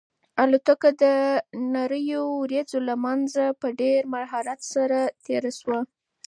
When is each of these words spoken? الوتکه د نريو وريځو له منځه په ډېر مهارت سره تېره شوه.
الوتکه 0.41 0.89
د 1.03 1.03
نريو 1.73 2.23
وريځو 2.41 2.79
له 2.87 2.95
منځه 3.05 3.43
په 3.59 3.67
ډېر 3.81 4.01
مهارت 4.13 4.59
سره 4.73 4.99
تېره 5.25 5.51
شوه. 5.59 5.79